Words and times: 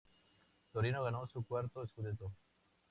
Torino 0.73 1.03
ganó 1.03 1.27
su 1.27 1.45
cuarto 1.45 1.85
"scudetto". 1.85 2.31